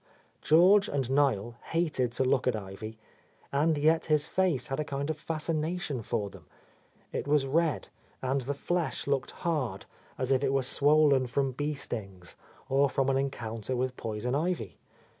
George 0.41 0.89
and 0.89 1.11
Niel 1.11 1.57
hated 1.65 2.11
to 2.13 2.23
look 2.23 2.47
at 2.47 2.55
Ivy,— 2.55 2.97
and 3.51 3.77
yet 3.77 4.05
his 4.07 4.27
face 4.27 4.69
had 4.69 4.79
a 4.79 4.83
kind 4.83 5.11
of 5.11 5.17
fascination 5.19 6.01
for 6.01 6.31
them. 6.31 6.47
It 7.13 7.27
was 7.27 7.45
red, 7.45 7.89
and 8.19 8.41
the 8.41 8.55
flesh 8.55 9.05
looked 9.05 9.29
hard, 9.45 9.85
as 10.17 10.31
if 10.31 10.43
it 10.43 10.53
were 10.53 10.63
swollen 10.63 11.27
from 11.27 11.51
bee 11.51 11.75
stings, 11.75 12.35
or 12.67 12.89
from 12.89 13.09
an 13.09 13.17
encounter 13.17 13.75
with 13.75 13.95
poison 13.95 14.33
ivy. 14.33 14.79